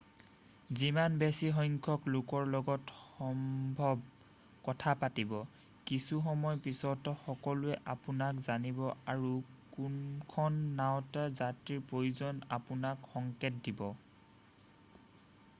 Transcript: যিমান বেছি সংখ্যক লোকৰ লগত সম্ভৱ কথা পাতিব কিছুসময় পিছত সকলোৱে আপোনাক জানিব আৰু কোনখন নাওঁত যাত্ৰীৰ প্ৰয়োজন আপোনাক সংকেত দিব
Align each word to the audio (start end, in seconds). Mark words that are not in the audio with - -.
যিমান 0.77 1.15
বেছি 1.23 1.47
সংখ্যক 1.57 2.05
লোকৰ 2.13 2.47
লগত 2.53 2.95
সম্ভৱ 3.09 3.91
কথা 4.69 4.95
পাতিব 5.03 5.35
কিছুসময় 5.91 6.57
পিছত 6.67 7.13
সকলোৱে 7.27 7.77
আপোনাক 7.95 8.41
জানিব 8.49 8.81
আৰু 9.15 9.33
কোনখন 9.77 10.59
নাওঁত 10.83 11.27
যাত্ৰীৰ 11.43 11.85
প্ৰয়োজন 11.93 12.43
আপোনাক 12.61 13.09
সংকেত 13.13 13.65
দিব 13.71 13.87